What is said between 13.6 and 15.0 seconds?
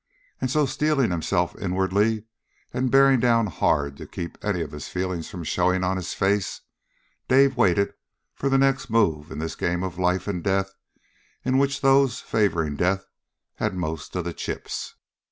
most of the chips.